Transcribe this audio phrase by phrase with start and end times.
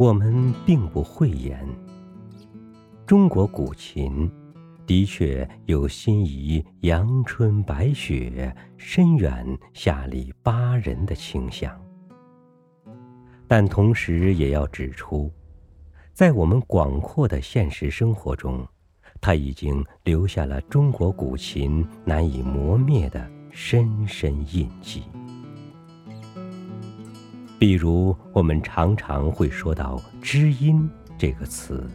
[0.00, 1.62] 我们并不讳言，
[3.04, 4.32] 中国古琴
[4.86, 11.78] 的确有心仪阳春白雪、深远下里巴人的倾向，
[13.46, 15.30] 但同时也要指出，
[16.14, 18.66] 在我们广阔的现实生活中，
[19.20, 25.02] 它已经留下了中国古琴难以磨灭的深深印记。
[27.60, 31.86] 比如，我们常常会说到“知音”这个词。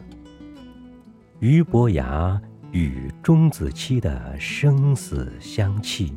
[1.40, 6.14] 俞伯牙与钟子期的生死相契，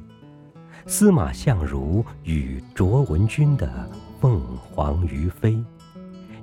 [0.85, 3.89] 司马相如与卓文君的
[4.21, 5.57] 凤凰于飞，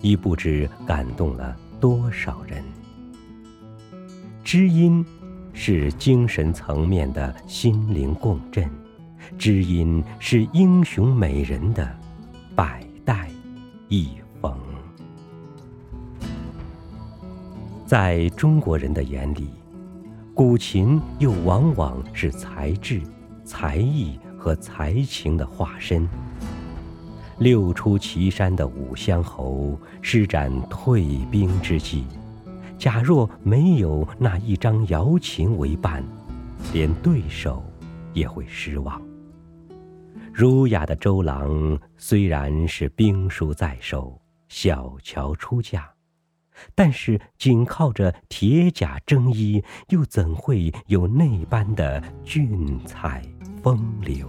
[0.00, 2.61] 已不知感动了多少人。
[4.42, 5.06] 知音
[5.53, 8.69] 是精神层面的心灵共振，
[9.38, 11.88] 知音是英雄美人的
[12.56, 12.84] 百。
[13.07, 13.31] 待
[13.87, 14.09] 一
[14.43, 14.53] 逢，
[17.87, 19.49] 在中国人的眼里，
[20.35, 23.01] 古琴又往往是才智、
[23.45, 26.05] 才艺和才情的化身。
[27.39, 32.05] 六出祁山的武乡侯施展退兵之计，
[32.77, 36.03] 假若没有那一张瑶琴为伴，
[36.73, 37.62] 连对手
[38.12, 39.01] 也会失望。
[40.37, 44.20] 儒雅的周郎虽然是兵书在手，
[44.51, 45.89] 小乔出嫁，
[46.75, 53.23] 但是仅靠着铁甲征衣，又怎会有那般的俊采
[53.62, 54.28] 风流？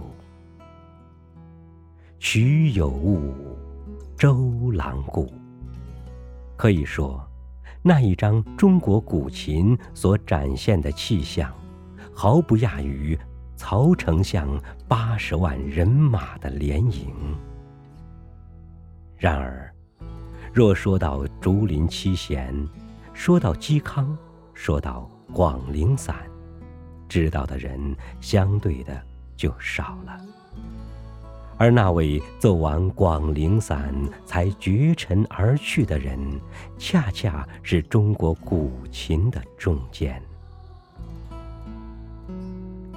[2.18, 3.34] 曲有误，
[4.16, 5.30] 周郎顾。
[6.56, 7.22] 可以说，
[7.82, 11.52] 那一张中国古琴所展现的气象，
[12.14, 13.14] 毫不亚于。
[13.58, 14.48] 曹丞相
[14.86, 17.12] 八十万人马的联营。
[19.16, 19.68] 然而，
[20.54, 22.54] 若说到竹林七贤，
[23.12, 24.16] 说到嵇康，
[24.54, 26.14] 说到广陵散，
[27.08, 29.02] 知道的人相对的
[29.36, 30.20] 就少了。
[31.56, 33.92] 而那位奏完广陵散
[34.24, 36.16] 才绝尘而去的人，
[36.78, 40.22] 恰恰是中国古琴的中坚。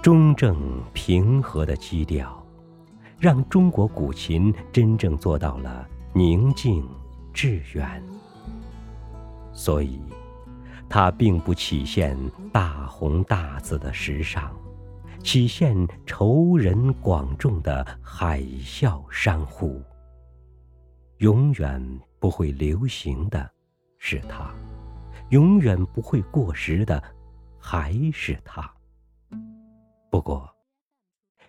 [0.02, 2.44] 中正平和的基调，
[3.20, 6.84] 让中国古琴真正做到了宁静
[7.32, 8.04] 致远。
[9.54, 10.02] 所以，
[10.90, 12.18] 它并不体现
[12.52, 14.50] 大红大紫的时尚，
[15.22, 19.80] 体现愁人广众的海啸山呼。
[21.20, 23.48] 永远不会流行的，
[24.00, 24.50] 是它；
[25.30, 27.04] 永远不会过时的，
[27.60, 28.68] 还是它。
[30.12, 30.48] 不过，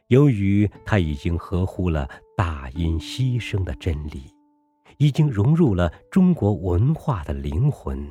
[0.06, 4.32] 由于它已经合乎了大音牺牲的真理，
[4.98, 8.08] 已经融入了中国文化的灵魂，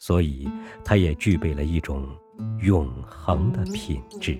[0.00, 0.50] 所以
[0.84, 2.08] 它也具备了一种
[2.62, 4.36] 永恒的品质。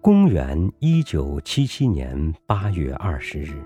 [0.00, 3.62] 公元一九七七年八月二十日，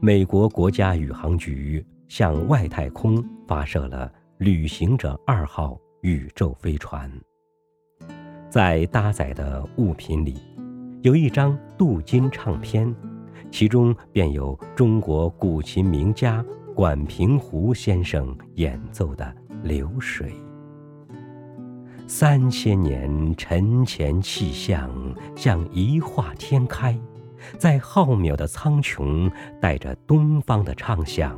[0.00, 7.08] 美国国家宇航局向外太空发射了旅行者二号宇宙飞船。
[8.54, 10.36] 在搭载的物品里，
[11.02, 12.94] 有一张镀金唱片，
[13.50, 16.40] 其中便有中国古琴名家
[16.72, 19.24] 管平湖先生演奏的
[19.64, 20.30] 《流水》。
[22.06, 24.88] 三千年沉潜气象，
[25.34, 26.96] 像一画天开，
[27.58, 29.28] 在浩渺的苍穹，
[29.60, 31.36] 带着东方的唱响，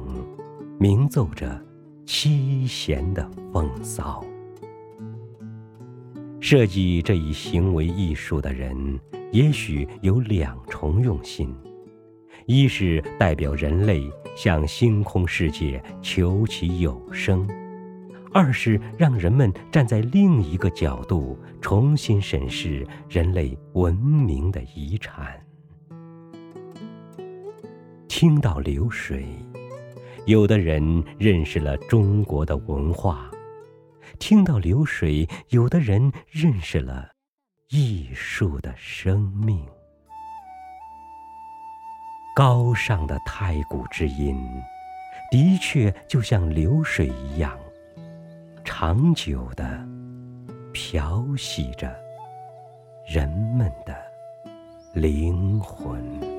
[0.79, 1.59] 鸣奏着
[2.05, 4.23] 七弦的风骚。
[6.41, 9.01] 设计这一行为艺术的人，
[9.33, 11.53] 也许有两重用心：
[12.47, 17.45] 一是代表人类向星空世界求其有声；
[18.33, 25.43] 二是让人们站在另一个角度重新审视人类文明的遗产。
[28.07, 29.27] 听到流水，
[30.27, 33.31] 有的人认识了中国的文化。
[34.17, 37.09] 听到流水，有的人认识了
[37.71, 39.65] 艺术的生命。
[42.35, 44.37] 高尚的太古之音，
[45.31, 47.59] 的确就像流水一样，
[48.63, 49.87] 长久的
[50.73, 51.95] 漂洗着
[53.07, 53.97] 人们的
[54.93, 56.36] 灵魂。